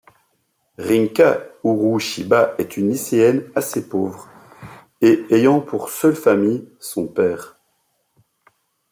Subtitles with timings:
[0.79, 4.27] Rinka Urushiba est une lycéenne assez pauvre
[4.99, 7.59] et ayant pour seule famille son père.